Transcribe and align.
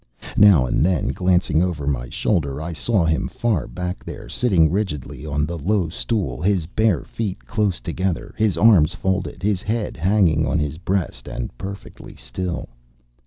Now 0.35 0.65
and 0.65 0.83
then, 0.83 1.09
glancing 1.09 1.61
over 1.61 1.85
my 1.85 2.09
shoulder, 2.09 2.59
I 2.59 2.73
saw 2.73 3.05
him 3.05 3.27
far 3.27 3.67
back 3.67 4.03
there, 4.03 4.27
sitting 4.29 4.71
rigidly 4.71 5.27
on 5.27 5.45
the 5.45 5.59
low 5.59 5.89
stool, 5.89 6.41
his 6.41 6.65
bare 6.65 7.03
feet 7.03 7.45
close 7.45 7.79
together, 7.79 8.33
his 8.35 8.57
arms 8.57 8.95
folded, 8.95 9.43
his 9.43 9.61
head 9.61 9.95
hanging 9.97 10.47
on 10.47 10.57
his 10.57 10.79
breast 10.79 11.27
and 11.27 11.55
perfectly 11.55 12.15
still. 12.15 12.69